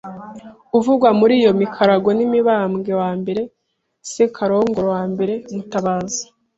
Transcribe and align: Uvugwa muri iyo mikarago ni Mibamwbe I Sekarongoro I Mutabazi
Uvugwa 0.77 1.09
muri 1.19 1.33
iyo 1.41 1.51
mikarago 1.61 2.09
ni 2.17 2.25
Mibamwbe 2.31 3.33
I 3.43 3.45
Sekarongoro 4.11 4.89
I 5.05 5.07
Mutabazi 5.55 6.23